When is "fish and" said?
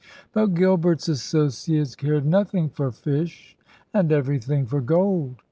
2.91-4.11